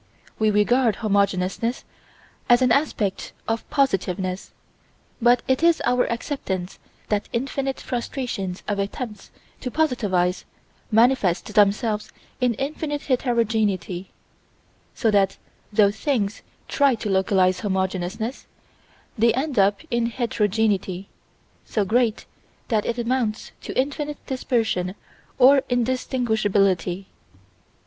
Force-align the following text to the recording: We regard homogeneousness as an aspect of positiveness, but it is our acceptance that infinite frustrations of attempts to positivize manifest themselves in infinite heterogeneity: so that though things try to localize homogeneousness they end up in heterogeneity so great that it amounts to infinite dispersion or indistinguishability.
We 0.39 0.49
regard 0.49 0.95
homogeneousness 0.95 1.85
as 2.49 2.61
an 2.63 2.71
aspect 2.71 3.33
of 3.47 3.69
positiveness, 3.69 4.51
but 5.21 5.43
it 5.47 5.61
is 5.61 5.79
our 5.85 6.05
acceptance 6.11 6.79
that 7.09 7.29
infinite 7.31 7.79
frustrations 7.79 8.63
of 8.67 8.79
attempts 8.79 9.29
to 9.59 9.69
positivize 9.69 10.43
manifest 10.89 11.53
themselves 11.53 12.11
in 12.39 12.55
infinite 12.55 13.03
heterogeneity: 13.03 14.09
so 14.95 15.11
that 15.11 15.37
though 15.71 15.91
things 15.91 16.41
try 16.67 16.95
to 16.95 17.07
localize 17.07 17.59
homogeneousness 17.59 18.47
they 19.19 19.31
end 19.35 19.59
up 19.59 19.81
in 19.91 20.07
heterogeneity 20.07 21.09
so 21.63 21.85
great 21.85 22.25
that 22.69 22.87
it 22.87 22.97
amounts 22.97 23.51
to 23.61 23.79
infinite 23.79 24.17
dispersion 24.25 24.95
or 25.37 25.61
indistinguishability. 25.69 27.05